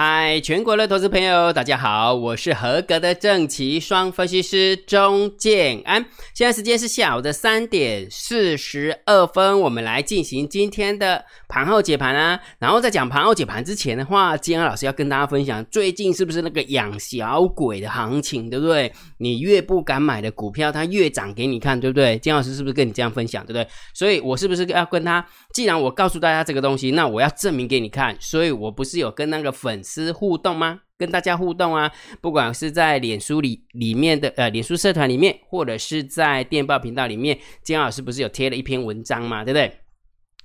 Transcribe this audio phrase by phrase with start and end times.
[0.00, 6.06] 嗨，全国的投资朋友，大家好，我是合格的正奇双分析师钟建安。
[6.32, 12.38] 现在时间是下午的三点四十二分，我们来进行今天的盘后解盘啊。
[12.60, 18.92] 然后在讲盘后解盘之前的话，建安老师要跟大家分享，最近是不是那个养小鬼的行情，对不对？
[19.16, 22.16] 你越不敢买的股票，它越涨给你看，对不对？
[22.18, 23.66] 建老师是不是跟你这样分享，对不对？
[23.92, 25.26] 所以我是不是要跟他？
[25.52, 30.80] 既然我告诉大家这个东西，那我要证明给你看，所以我不是有跟那个粉丝互动吗？
[30.98, 39.44] 跟大家互动啊，不管是在脸书里里面的呃脸书社团里面，或者是在电报频道里面，金老师不是有贴了一篇文章吗？
[39.44, 39.72] 对不对？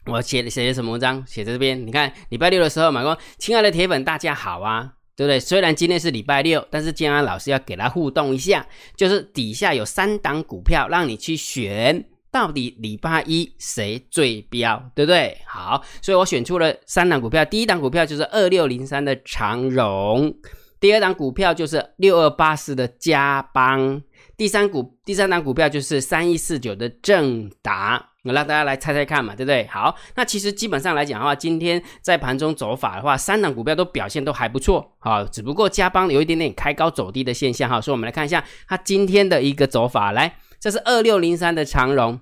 [0.06, 1.26] 我写的写的什么文章？
[1.26, 5.40] 写在这边，你看礼拜六的时候，马哥，亲爱的铁粉，大家好啊，对不对？
[5.40, 12.06] 虽然今天是礼拜六，但是金安老师要给他互动一下，就是底下有三档股票让你去选。
[12.34, 15.38] 到底礼拜一谁最标，对不对？
[15.46, 20.34] 好，所以我选出了三档股票，第一档股票就是二六零三的长荣，
[20.80, 24.02] 第二档股票就是六二八四的嘉邦，
[24.36, 28.10] 第三股第三档股票就是三一四九的正达。
[28.24, 29.68] 我让大家来猜猜看嘛，对不对？
[29.68, 40.36] 好，那其实基本上来讲的话，今天在盘中走法的话，三档股票都表现都还不错，好，只不过嘉邦有一点点开高走低的现象哈，所以我们来看一下它今天的一个走法，来。
[40.64, 42.18] 这是二六零三的长荣，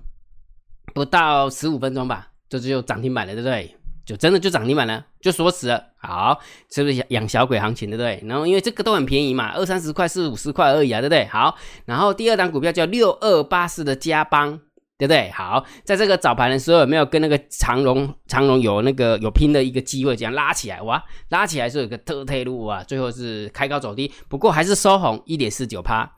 [0.92, 3.76] 不到十五分钟吧，这就涨停板了，对不对？
[4.04, 5.80] 就真的就涨停板了，就锁死了。
[5.96, 8.20] 好，是不是养小鬼行情，对不对？
[8.26, 11.24] 然后因为这个都很便宜嘛，二三十块、四五十块而已啊，对不对？
[11.26, 14.58] 好，然后第二档股票叫六二八四的加邦，
[14.98, 15.30] 对不对？
[15.30, 21.00] 好，在这个早盘的时候有没有跟那个长荣长荣有那个有拼的一个机会，这样拉起来哇？
[21.28, 26.12] 拉起来是有个特退路啊，最后是开高走低，不过还是收红一点四九趴。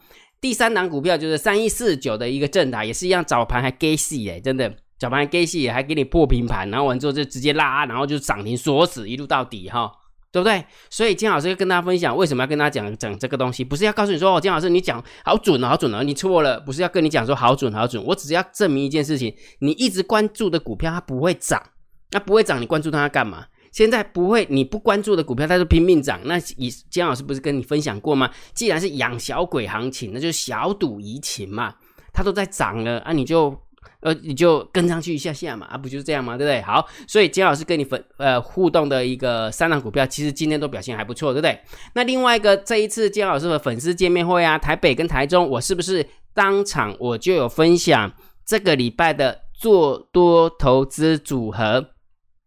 [0.45, 9.91] 第三档股票就是三一四九的一个正达，也是一样，早盘还 gay 戏哎，真的早盘 gay 戏还给你破平盘，然后完之后就直接拉，然后就涨停锁死，一路到底哈，
[10.31, 10.63] 对不对？
[10.91, 13.65] 所以金老师要跟大家分享，为什么要跟大家讲讲这个东西？
[13.65, 21.63] 不是要告诉你说哦，金老师你讲好准，好准哦，你错了，不是要跟你讲说好准好准，我只是要证明一件事情，你一直关注的股票它不会涨，
[22.11, 23.47] 那不会涨，你关注它干嘛？
[23.75, 26.21] 现在不会，你不关注的股票，它就拼命涨。
[26.27, 28.31] 那以姜老师不是跟你分享过吗？
[28.55, 31.75] 既然是养小鬼行情，那就是小赌怡情嘛。
[32.13, 33.53] 它都在涨了啊，你就
[33.99, 36.39] 呃你就跟上去一下下嘛，啊不就是这样吗？
[36.39, 36.63] 对不对？
[36.63, 41.59] 好，所以姜老师跟你分呃互动的一个三档股票，其实今天都表现还不错，对不对？
[41.95, 48.13] 那另外一个这一次姜老师的粉丝见面会啊，台北跟台中，我是不是当场我就有分享
[48.47, 51.91] 这个礼拜的做多投资组合？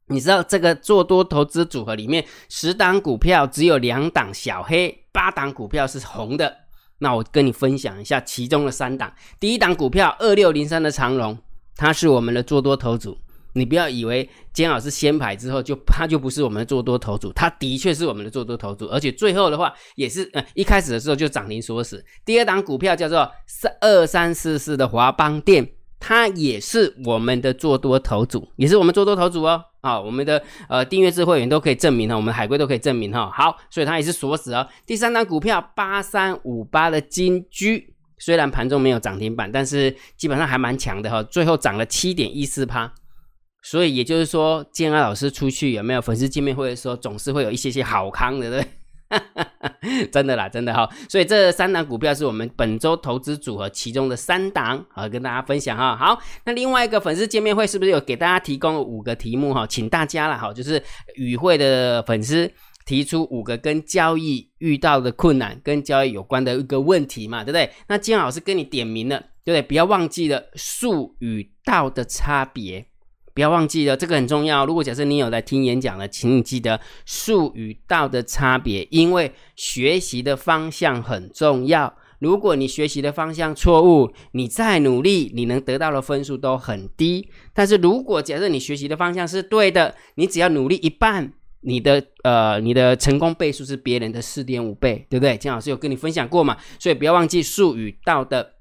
[0.10, 6.56] 你知道这个做多投资组合里面，十档股票只有两档小黑，八档股票是红的。
[7.00, 9.14] 那我跟你分享一下其中的三档。
[9.40, 11.38] 第一档股票二六零三的长荣，
[11.76, 13.18] 它是我们的做多头组。
[13.54, 22.04] 你不要以为姜老师先排之后就它就不是我们的做多头组，它的确是我们的做多头组，而且最后的话也是呃一开始的时候就涨停锁死。
[22.24, 25.77] 第二档股票叫做三二三四四的华邦电。
[26.00, 29.64] 它也是我们的做多头组，也是我们做多头组哦。
[29.82, 33.32] 啊，我们的呃订阅制会员都可以证明哈，我们海龟都可以证明哈。
[33.34, 34.68] 好，所以它也是锁死哦。
[34.86, 41.24] 第三张股票八三五八的金居，虽然盘中没有涨停板，但是基本上还蛮强的哈。
[41.24, 42.92] 最后涨了七点一四趴，
[43.62, 48.72] 所以也就是说，建安老师出去有没有粉丝见面会的时候，总是会有一些些好康的，对不对？
[50.12, 55.96] 真的啦，真的哈，所以这三档股票是我们本周投资组合其中的三档，好跟大家分享哈。
[55.96, 59.66] 好，那另外一个粉丝见面会是不是有给大家提供五个题目哈？
[59.66, 60.82] 请大家了哈，就是
[61.16, 62.52] 与会的粉丝
[62.86, 67.70] 提出五个跟交易遇到的困难、跟交易有关的一个问题嘛，对不对？
[67.88, 69.62] 那金老师跟你点名了，对不对？
[69.62, 72.86] 不要忘记了术与道的差别。
[73.38, 74.66] 不要忘记了，这个很重要。
[74.66, 81.94] 如果假设你有来听演讲的，请你记得术与道的差别，因为学习的方向很重要。
[82.18, 87.30] 如果你学习的方向错误，你再努力，你能得到的分数都很低。
[87.54, 91.32] 但是如果假设你学习的方向是对的，你只要努力一半，
[91.62, 95.38] 你的呃你的成功倍数是别人的四点五倍，对不对？
[95.38, 96.58] 金老师有跟你分享过嘛？
[96.80, 98.54] 所以不要忘记术与道的。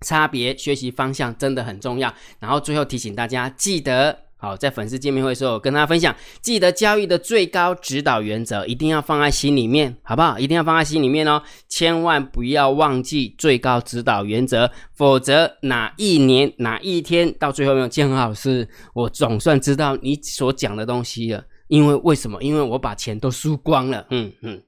[0.00, 2.12] 差别学习方向真的很重要。
[2.38, 10.38] 然后最后提醒大家，记得好在粉丝见面会的时候跟大家分享，记得交易的最高指导原则一定要放在心里面，好不好？
[10.38, 21.42] 一定要放在心里面哦，千万不要忘记最高指导原则，否则哪一年哪一天到最后没有见老师，我总算知道你所讲的东西了。
[21.68, 22.42] 因为为什么？
[22.42, 24.06] 因为我把钱都输光了。
[24.10, 24.62] 嗯嗯。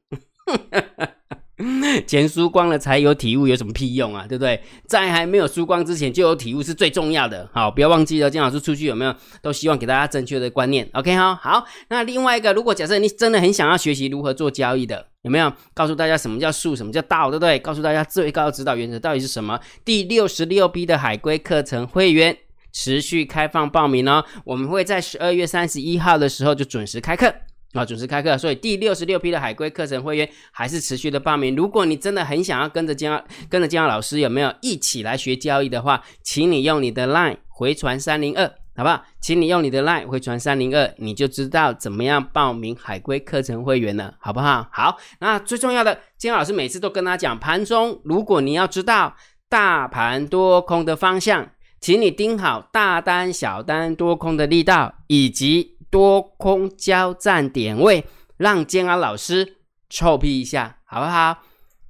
[2.07, 4.27] 钱输光了才有体悟，有什么屁用啊？
[4.29, 4.61] 对不对？
[4.87, 7.49] 在还没有输光之前就有体悟是最重要的。
[7.53, 10.87] 好，不要忘记了，金老师出去有没有都希望给大家正确的观念。
[10.93, 11.65] OK 哈，好。
[11.89, 17.59] 那另外一个，如果假设你真的很想要学习如何做交易的，有没有告诉大家什么叫术，什么叫道，对不对？
[17.61, 19.59] 告诉大家最高指导原则到底是什么？
[19.83, 22.37] 第六十六 B 的海龟课程会员
[22.71, 27.33] 持续开放报名哦，我们会在十二月三十一号的时候就准时开课。
[27.77, 31.55] 啊，准时开课，所以第六十六批的海龟课程会员还是持续的报名。
[31.55, 39.05] 如果你真的很想要跟着江跟着江老师有没有一起来学交易的话，请你用你的 LINE 回传三零二，好不好？
[39.21, 44.67] 请你用你的 LINE 回传三零二，你就知道怎么样报名海龟课程会员了，好不好？
[44.73, 49.15] 好，那最重要的，江老师每次都跟他讲，盘中如果你要知道
[49.49, 51.51] 大盘多空的方向，
[51.81, 55.76] 请你盯好大单、小单、多空的力道以及。
[55.97, 58.05] 多空交战点位，
[58.37, 59.57] 让建安老师
[59.89, 61.39] 臭屁一下，好不好？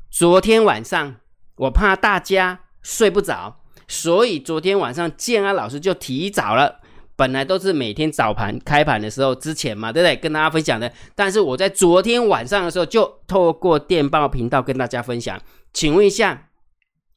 [0.08, 1.17] 昨天晚上
[1.56, 6.79] 我怕大家睡不着，所以昨天晚上建安老师就提早了。
[7.17, 10.14] 本来都是每天早盘开盘的时候之前嘛，对不对？
[10.14, 10.93] 跟大家分享的。
[11.17, 15.37] 但是我在昨天晚上的时候就透过电报频道跟大家分享。
[15.73, 16.50] 请问一下，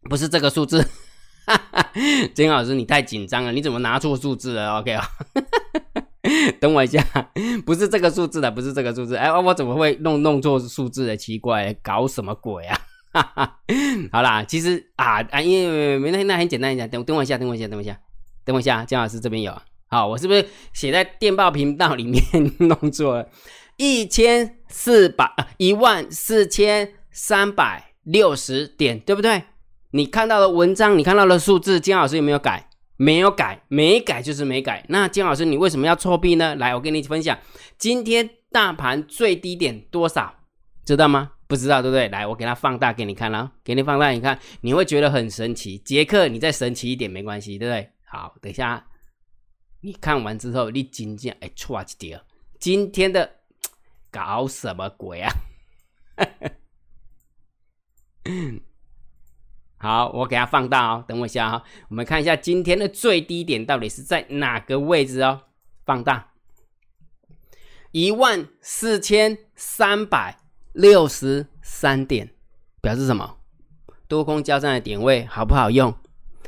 [0.10, 0.82] 不是这个数字？
[1.46, 1.92] 哈哈
[2.34, 5.08] 金老师，你太紧张了，你怎么拿错数字了？OK 啊？
[6.60, 7.01] 等我一下，
[7.66, 9.16] 不是这个数字的，不是这个数字。
[9.16, 11.16] 哎，我怎么会弄弄错数字的？
[11.16, 12.77] 奇怪，搞什么鬼啊？
[14.12, 16.86] 好啦，其实啊啊，因为没那那很简单一下。
[16.86, 17.98] 等等我一下，等我一下，等我一下，
[18.45, 18.83] 等我一下。
[18.86, 19.57] 姜老师这边有，
[19.88, 22.21] 好，我是不是写在电报频道里面
[22.60, 23.30] 弄错了？
[23.77, 29.44] 一千四百一万四千三百六十点，对不对？
[29.92, 32.69] 你看到的文章，你看到的数字，姜老师有没有改？
[33.01, 34.86] 没有改，没改就是没改。
[34.90, 36.54] 那金老师，你为什么要错币呢？
[36.56, 37.40] 来，我跟你分享，
[37.78, 40.36] 今天大盘最低点多少，
[40.84, 41.31] 知道吗？
[41.48, 42.10] 不知道，对不对？
[42.10, 45.78] 来，我给它放大给你看了，给你放大，你看，你会觉得很神奇。
[45.78, 47.90] 杰克，你再神奇一点没关系，对不对？
[48.04, 48.86] 好，等一下，
[49.80, 52.19] 你看完之后，你今天哎错几点？
[52.60, 53.38] 今天的
[54.12, 55.31] 搞什么鬼啊？
[59.81, 61.04] 好，我给它放大哦。
[61.08, 65.42] 等我一下哈，我们看一下今天的最低点到底是在哪个位置哦。
[65.86, 66.31] 放大，
[67.92, 70.38] 一万四千三百
[70.74, 72.30] 六十三点，
[72.81, 73.38] 表示什么？
[74.08, 75.94] 多空交战的点位好不好用？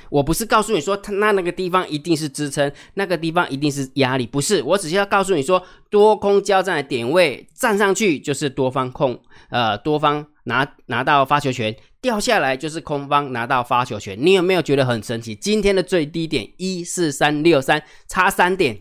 [0.10, 4.62] 我不是告诉你说，它那那个地方一定是支撑，那个地方一定是压力，不是。
[4.64, 11.74] 我只是要告诉你说，多空交战的点位站上去就是多方控，呃，多方拿拿到发球权。
[12.02, 15.36] 掉下来就是空方拿到发球权，你有没有觉得很神奇？
[15.36, 18.76] 今天的最低点一四三六三，差三点，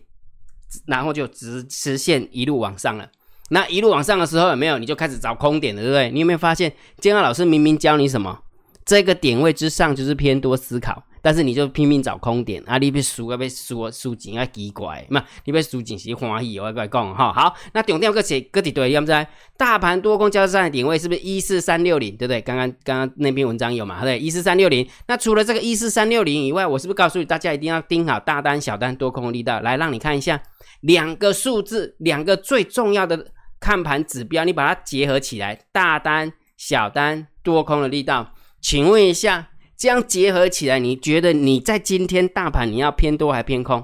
[0.87, 3.11] 然后就直直线一路往上了。
[3.51, 6.11] 那一路往上的时候，有没有你就开始找空点了，对不对？
[6.11, 8.41] 你有没有发现，监考老师明明教你什么？
[8.87, 11.05] 这个点位之上就是偏多思考。
[11.23, 12.79] 但是你就拼命找空点啊！
[12.79, 15.25] 你被输啊，被输输紧啊，奇怪嘛！
[15.45, 17.33] 你被输紧是欢喜，我来讲哈。
[17.33, 22.17] 好，那重点个写个几对，要不在大盘多空交战的点位是不是一四三六零？
[22.17, 22.41] 对不对？
[22.41, 24.03] 刚刚刚刚那篇文章有嘛？
[24.03, 24.89] 对，一四三六零。
[25.07, 29.61] 那除了这个一四三六零以外，我是不是告诉你大家一定要盯好大单、小单、多空的力道？
[29.61, 30.41] 来，让你看一下
[30.81, 33.27] 两个数字，两个最重要的
[33.61, 38.33] 看盘指标，你把它结合起来，大单、小单、多空的力道，
[38.63, 39.50] 请问一下。
[39.81, 43.83] 这样结合起来，你觉得你在今天大盘你要偏多还偏空？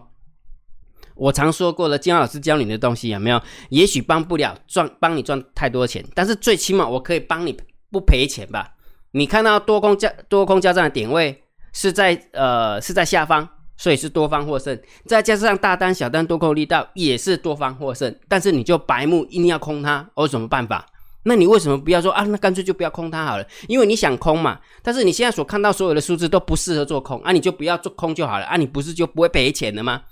[1.15, 3.41] 我常说过了，金老师教你的东西有没有？
[3.71, 7.59] 也许帮不了赚，帮你赚太多钱，但是最起码我可以帮你
[7.91, 8.75] 不赔钱吧？
[9.13, 11.43] 你看到多空交多空交战的点位
[11.73, 14.79] 是在呃是在下方，所以是多方获胜。
[15.07, 20.85] 再加上大单小单多空力道也是多方获胜，但是你就白目一定要空它，我有什么办法？
[21.29, 22.23] 那你为什么不要说啊？
[22.23, 24.61] 那干脆就不要空它好了，因为你想空嘛。
[24.81, 30.03] 但是你现在所看到所有的数字都不适合做空啊，你就不要做空就好了啊，你不是就不会赔钱了吗？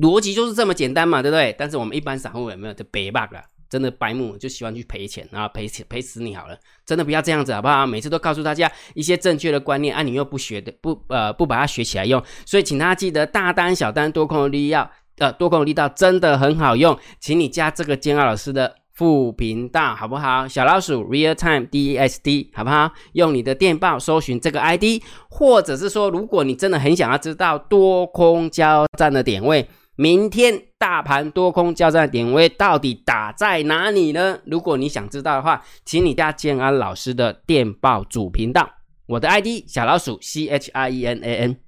[0.00, 1.52] 逻辑就是这么简单嘛，对不对？
[1.58, 3.42] 但是我们一般散户有没有就白 bug 了？
[3.68, 7.84] 真的白目就喜欢去赔钱啊，赔钱赔死你好了，真的不要这样子好不好？
[7.84, 18.72] 每次都告诉大家一些正确的观念啊，你又不学的不呃不把它学起来用，所以请大家记得大单小单多空的力要呃多空的力道真的很好用，请你加这个煎熬老师的。
[18.98, 20.48] 副频道好不好？
[20.48, 22.90] 小老鼠 real time D S D 好不好？
[23.12, 25.00] 用你的电报搜寻这个 I D，
[25.30, 34.40] 或者是说，如果你真的很想要知道多空交战的点位，明天大盘多空交战的点位到底打在哪里呢？
[34.44, 38.68] 如果你想知道的话，请你加建安老师的电报主频道，
[39.06, 41.67] 我的 I D 小老鼠 C H I E N A N。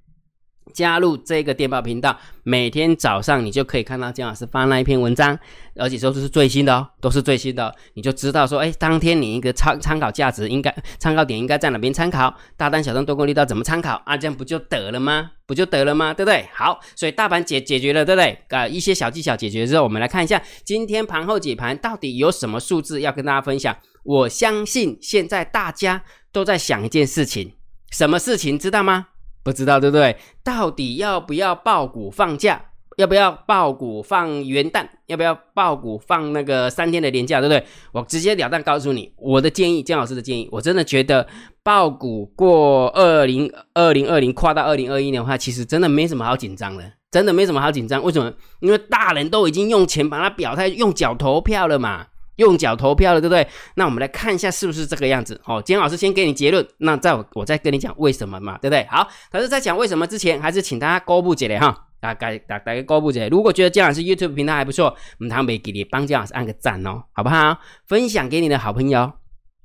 [0.73, 5.37] 加入这个电报频道，每天早上你就可以看到姜老师发那一篇文章，
[5.75, 14.15] 而且都是最新的哦，都是最新的，你就知道说，哎，当天你一个参参考价值应该参考点应该在哪边参考，大单小单多空力道怎么参考啊？
[14.15, 15.31] 这样不就得了吗？
[15.45, 16.13] 不就得了吗？
[16.13, 16.47] 对不对？
[16.53, 18.37] 好，所以大盘解解决了，对不对？
[18.49, 23.75] 啊，一些小技巧解决之后，我们来看一下今天盘后解盘到底有什么数字要跟大家分享。
[24.03, 27.53] 我相信现在大家都在想一件事情，
[27.91, 29.07] 什么事情知道吗？
[29.43, 30.15] 不知道对不对？
[30.43, 32.65] 到底要不要爆股放假？
[32.97, 34.85] 要不要爆股放元旦？
[35.07, 37.39] 要不要爆股放那个三天的年假？
[37.39, 37.65] 对不对？
[37.93, 41.25] 我直截了当告诉你，我的建议，姜老师的建议，我真的觉得
[41.63, 48.03] 爆股过二零二零二零跨到二零二一年的话，其实真的没什么好紧张的，真的没什么好紧张。
[48.03, 48.31] 为什么？
[48.59, 52.07] 因为大人都已经用钱把它表态，用脚投票了嘛。
[52.41, 53.47] 用脚投票了，对不对？
[53.75, 55.61] 那我们来看一下是不是这个样子哦。
[55.63, 58.85] 今天老师先给你结论，那再我我再跟你讲为什么嘛，对不对？
[58.89, 64.87] 好，可是，在讲为什么之前，还是请大家高布姐嘞哈，大家大大家高布姐，如果觉得姜老师 YouTube 频道还不错，
[65.19, 67.57] 我们堂妹给你帮姜老师按个赞哦，好不好？
[67.87, 69.11] 分享给你的好朋友，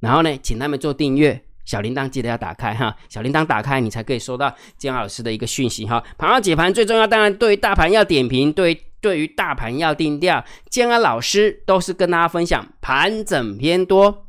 [0.00, 1.42] 然后呢，请他们做订阅。
[1.64, 6.00] 小铃铛记得要打开哈，小铃铛打开，你才可以收到姜老师的一个讯息哈。
[6.16, 8.72] 盘后解盘最重要，当然对于大盘要点评，对
[9.06, 14.26] 对于大盘要定调，建安老师都是跟大家分享盘整偏多，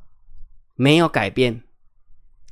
[0.75, 1.63] 没有改变，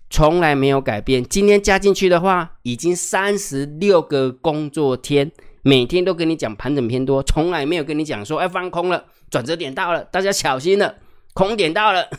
[0.10, 1.24] 从来没有改变。
[1.24, 10.96] 今天加进去的话，已经三十六个工作天，每天都跟你讲盘整偏多，从来没有跟你讲说哎放空了，转折点到了，大家小心了，
[11.36, 12.10] 空点到了。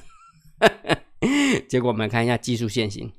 [1.69, 3.11] 结果我们看一下技术线型，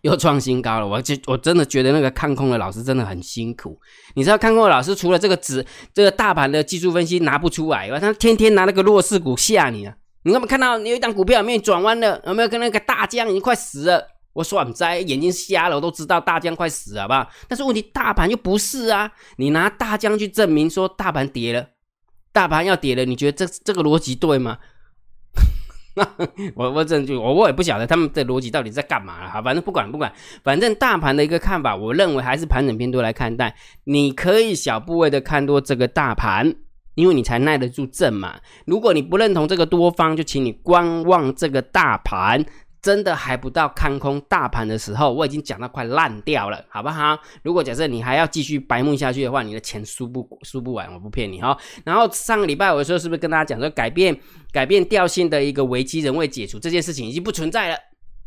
[0.02, 0.86] 又创新高了。
[0.86, 3.78] 我就我真的觉得那个看空的老师真的很辛苦。
[4.14, 9.94] 你知道看空的老师除了这个指这个大盘的技术分析拿不出来以外，他天天拿那个弱势股吓你啊！
[10.22, 12.20] 你有没有看到有一档股票没有转弯了？
[12.26, 14.06] 有没有跟那个大江已经快死了？
[14.32, 17.28] 我说你在眼睛瞎了，我都知道大江快死了，好不好？
[17.48, 19.10] 但是问题大盘又不是啊！
[19.36, 21.66] 你拿大江去证明说大盘跌了，
[22.32, 24.58] 大盘要跌了，你觉得这这个逻辑对吗？
[26.54, 30.12] 我我真就我我也不晓得他们的逻辑到底在干嘛了哈，反正不管不管，
[30.44, 33.54] 反正大盘的一个看法，我认为还是盘整偏多来看待。
[33.84, 36.54] 你可以小部位的看多这个大盘，
[36.94, 38.40] 因为你才耐得住震嘛。
[38.66, 42.44] 如果你不认同这个多方，就请你观望这个大盘。
[42.82, 47.18] 真的还不到看空大盘的时候，我已经讲到快烂掉了，好不好？
[47.42, 51.56] 如果假设你还要继续白目下去的话，你的钱输不输不完，我不骗你哈。
[51.84, 54.18] 然后上个礼拜我说是不是跟大家讲说，改变
[54.50, 57.76] 改变调性的一个危机仍未解除，这件事情已经不存在了，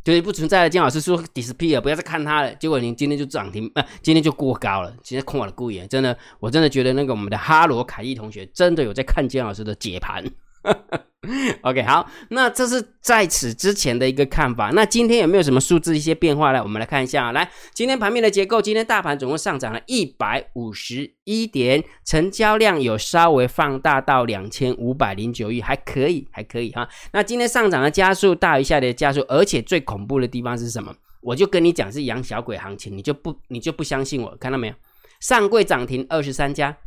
[0.04, 0.70] 对不存在了。
[0.70, 2.54] 金老师说 disappear，不要再看它了。
[2.56, 4.94] 结果你今天就涨停，啊，今天就过高了。
[5.02, 10.24] 今天空我的故意，真的，我真的觉得那个我们的哈罗凯毅同学真的有在看金老师的解盘。
[11.62, 14.72] OK，好，那这是在此之前的一个看法。
[14.72, 16.62] 那今天有没有什么数字一些变化呢？
[16.62, 17.32] 我们来看一下啊。
[17.32, 26.88] 来，今天盘面的结构，今天大盘总共上涨了一百五十一点，成交量有稍微放大到两千五百零九亿，还可以，还可以哈。
[27.14, 30.94] 那今天上涨的加速大于下跌的加速，而且最恐怖的地方是什么？
[31.22, 34.36] 我就跟你讲是养小鬼行情，你就不你就不相信我？
[34.42, 34.74] 看到没有？
[35.22, 36.78] 上柜涨停二十三家，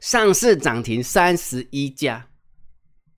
[0.00, 2.26] 上市涨停三十一家。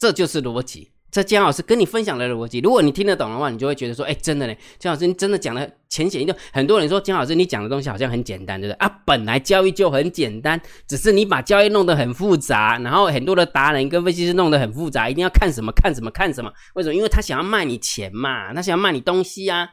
[0.03, 6.35] 这就是逻辑，这姜老师跟你分享的逻辑，如果你听得懂的话，你就会觉得说，哎，真的呢，姜老师你真的讲的浅显易懂。
[6.53, 8.77] 很多人说姜老师你讲的东西好像很简单，对不对？
[8.85, 16.53] 啊，本来交易就很简单，只是你把交易弄得很复杂，然后很多的达人跟分析师弄得很复杂，一定要看什么看什么看什么？
[16.75, 16.95] 为什么？
[16.97, 19.69] 因为他想要卖你钱嘛，他想要卖你东西啊，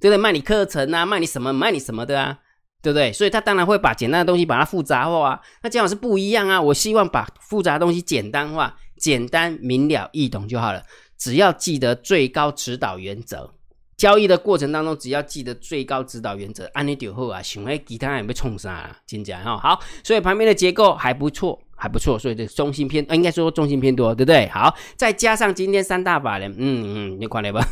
[0.00, 0.18] 对不对？
[0.18, 1.52] 卖你课程啊，卖你什么？
[1.52, 2.38] 卖你什么的啊？
[2.84, 3.10] 对不对？
[3.12, 5.40] 所以他当然会把简单的东西把它复杂化。
[5.62, 8.76] 那姜老师不一样啊，我希望把复杂的东西简单化。
[8.96, 10.82] 简单明了易懂就好了，
[11.18, 13.52] 只要记得最高指导原则。
[13.96, 19.56] 交易的过程当中，只要记得最高指导原则，安利丢后啊，想哎其他人被冲杀了，真假哈？
[19.58, 24.48] 好，所以旁边的结构还不错，还不错，所以这中心偏，应该说中心偏多，对不对？
[24.48, 27.66] 好，再加上今天三大法人，嗯嗯，你看了吧？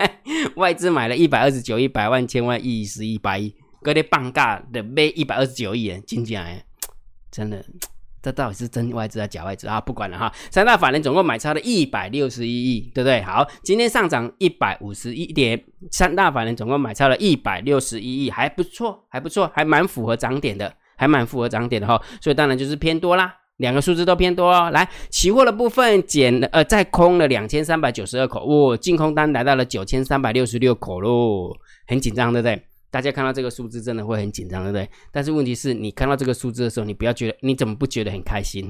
[0.56, 3.54] 外资买了一百二十九亿，百万、千万、亿、十亿、百亿，
[3.86, 6.64] 各类半价的卖一百二十九亿，真假哎，
[7.30, 7.64] 真的。
[8.20, 9.80] 这到底是真外资还是假外资啊？
[9.80, 13.22] 不管了哈，三大法人总共买超了一百六十一亿，对不对？
[13.22, 15.62] 好，今天上涨一百五十一点，
[15.92, 22.02] 三大法人总共买超了一百六十一亿，还不错，还不错，还蛮符合涨点的，还蛮符合涨点的哈。
[22.20, 24.72] 所以当然就是偏多啦，两个数字都偏多哦。
[24.72, 32.60] 来，期货的部分减了，呃，再空了两千三百九十二口，哇，净空单来到了九千三百六十六口喽，很紧张，对不对？
[32.96, 34.88] 大家看到这个数字真的会很紧张，对不对？
[35.12, 38.66] 但是问题是你看到这个数字的时候，你不要觉得你怎么不觉得很开心？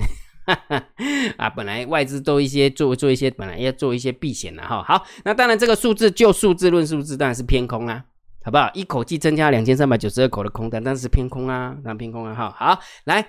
[1.39, 4.83] 啊，本来外资都一些做做一些，本来要做一些避险的哈。
[4.83, 8.05] 好，那当然这个数字就数字论数字当然是偏空啊，
[8.43, 8.69] 好不好？
[8.75, 13.25] 一口气增加两千三百九十二口的空单，但是偏空啊，那偏空啊，哈，好，来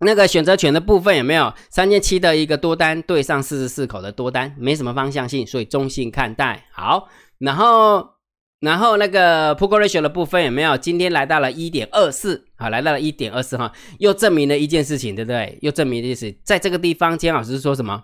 [0.00, 6.66] 那个选择权的部分有没有三千七的一个多单对上四十四口的多单，没什么方向性，所以中性看待。
[6.72, 7.06] 好，
[7.38, 8.15] 然后
[8.60, 10.76] 然后那个 p o o ratio 的部分有没有？
[10.76, 15.58] 今天来到了一点二四，好，来到了一点二四哈，又证明了一件事情，对不对？
[15.60, 18.02] 又证明的意思，在这个地方，姜老师说什么？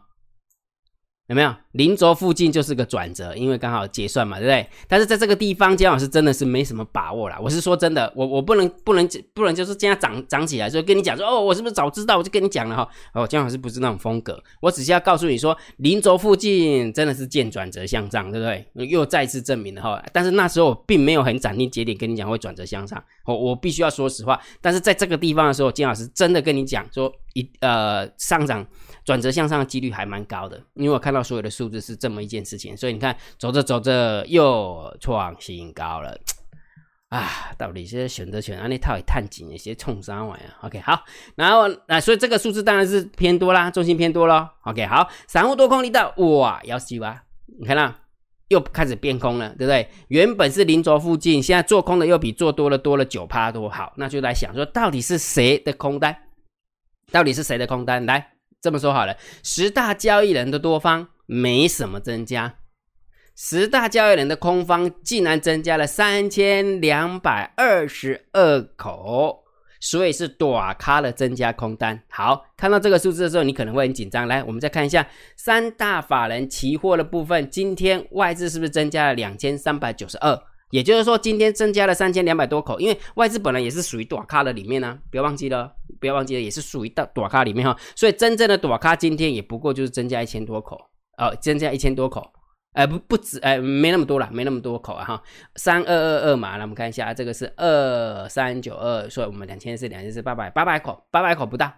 [1.33, 4.69] 有没有零轴附近就是个转折，因为刚好结算嘛，对不对？
[4.87, 7.39] 但是在这个地方，姜老师真的是没什么把握啦。
[7.41, 12.87] 我是说真的，我我不能不能不能就是这样涨涨起来，就跟你讲说哦，我是不是早知道我就跟你讲了哈？
[13.15, 18.87] 哦，姜老师不是那种风格，我只是要告诉你说，零轴附近真的是见转折向上，对不对？
[18.87, 20.05] 又再次证明了哈。
[20.13, 24.39] 但是那时候并没有很斩钉截铁跟你讲会转折向上，我我必须要说实话。
[24.61, 28.67] 但是在这个地方的时候，姜老师真的跟你讲说一呃上涨。
[29.05, 36.19] 转折向上的几率还蛮高的，因为我看到所有的数字是这么一件事情，所以你看走着走着又创新高了
[37.09, 37.53] 啊！
[37.59, 38.67] 到底是选择权啊？
[38.69, 41.05] 那套也探紧，一些冲三玩意 OK，好，
[41.35, 44.49] 然后啊，所以这个数字当然是偏多啦，重心偏多咯。
[44.63, 47.23] OK，好，散户多空力道哇，要死啊！
[47.61, 47.93] 你看到
[48.49, 49.87] 又开始变空了，对不对？
[50.09, 53.69] 原本是零轴附近，现在做空的又比做多了多了九趴多。
[53.69, 56.17] 好，那就来想说，到底是谁的空单？
[57.11, 58.07] 到底是谁的空单？
[58.07, 58.32] 来。
[58.63, 62.59] 这么说好了，十大交易人的多方没什么增加，
[63.35, 69.43] 十大交易人的空方竟然增加了三千两百二十二口，
[69.81, 72.05] 所以是短咖的增加空单。
[72.09, 74.29] 好，看到这个数字的时候，你可能会很紧张。
[74.29, 80.41] 来，我们再看一下三大法人期货的部分，今天外资是不是增加了两千三百九十二？
[80.73, 87.79] 也就是说，今天增加了三千两百多口，因为外资本来也是属于短咖的里面呢，不要忘记了，不要忘记了，也是属于到短咖里面哈。
[87.95, 90.81] 所以真正的短咖今天也不过就是增加一千多口，
[91.19, 92.27] 哦，增加一千多口，
[92.73, 95.23] 哎，不不止，哎，没那么多了，没那么多口啊哈。
[95.57, 101.71] 三二二二嘛，那我们看一下，这个是二三九二，所以我们两千是两千是八百八百口，八百口不到。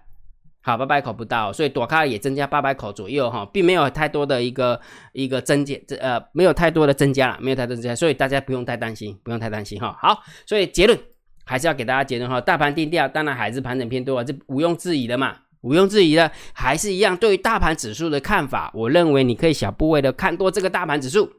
[0.66, 4.80] 好，八百口不到，所以躲开也增加八百口左右哈，并没有太多的一个
[5.12, 9.94] 一个增减，这呃没有太多的增加了，没有太多增加，所以大家不用太担心，不用太担心哈。
[10.00, 10.98] 好，所以结论
[11.44, 21.30] 还是要给大家结论哈，大盘定调，当然还是盘整偏多啊，这毋庸置疑的嘛，毋庸置疑的，还是一样对于大盘指数的看法，我认为你可以小部位的看多这个大盘指数，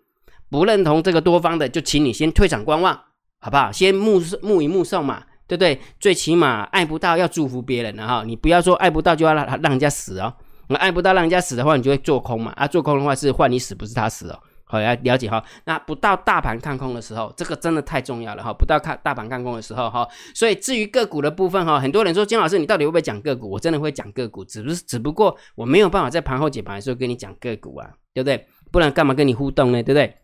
[0.51, 2.93] 不认同这个多方的，就请你先退场观望，
[3.39, 3.71] 好不好？
[3.71, 5.23] 先目目以目送嘛。
[5.47, 5.79] 对不对？
[5.99, 10.33] 最起码爱不到要祝福别人的哈，你不要说爱不到就要让让人家死哦。
[10.67, 12.51] 那爱不到让人家死的话，你就会做空嘛。
[12.55, 14.39] 啊，做空的话是换你死，不是他死哦。
[14.67, 15.43] 好，要了解哈。
[15.65, 18.51] 那不到大盘看空的时候，这个真的太重要了哈。
[18.51, 23.47] 不到看大盘看空的时候哈，所以至于个股的部分哈，很多人说金老师你到底会不会讲个股？
[23.47, 28.47] 我真的会讲个股，只是只不过我没有办法在盘后解盘的时候跟你讲个股啊，对不对？
[28.71, 29.83] 不然干嘛跟你互动呢？
[29.83, 30.15] 对不对？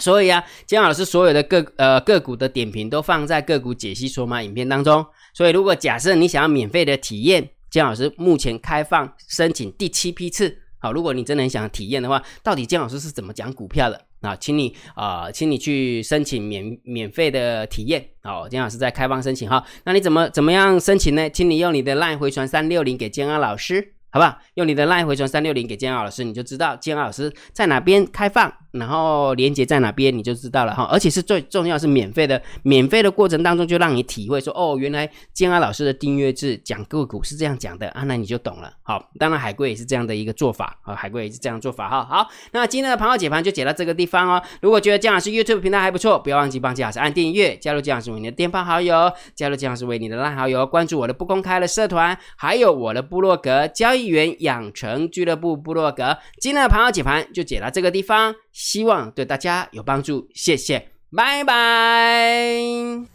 [0.00, 5.04] 所以啊，姜老师所有的个呃个股的点评都放在个股解析说码影片当中。
[5.32, 10.58] 所以如果假设你想要免费的体验，姜老师目前开放申请第七批次。
[10.82, 14.34] 好，如果你真的很想体验的话，到底姜老师是怎么讲股票的啊？
[14.34, 18.02] 请你啊，请你去申请免免费的体验。
[18.22, 19.62] 好，姜老师在开放申请哈。
[19.84, 21.28] 那你怎么怎么样申请呢？
[21.28, 24.38] 请你用你的 LINE 回传三六零给姜安老师，好不好？
[24.54, 28.50] 用你的 LINE 回传三六零给姜安老师，你就知道姜安老师在哪边开放。
[28.72, 38.72] 然后连接在哪边你就知道了哈，而且是最重要是免费的，免费的过程当中就让你体会说哦，原来建安老师的订阅制讲个股是这样讲的啊，那你就懂了。
[38.82, 42.04] 好，当然海龟也是这样的一个做法啊，海龟也是这样做法哈。
[42.04, 44.42] 好，那今天的盘后解盘就解到这个地方哦。
[44.60, 56.16] 如果觉得姜老师 YouTube 频道还不错，不要忘记帮姜老师按订阅，加入姜老师为你的电报好友，加入姜老师为你的烂好友，关注我的不公开的社团，还有我的部落格交易员养成俱乐部部落格。
[56.40, 58.34] 今天的盘后解盘就解到这个地方。
[58.60, 62.52] 希望对大家有帮助，谢谢，拜拜。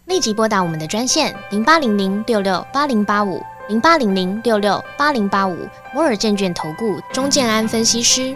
[0.08, 5.55] 立即拨打我们的专线零八零零六六八零八五零八零零六六八零八五
[5.93, 8.36] 摩尔证券投顾钟建安分析师。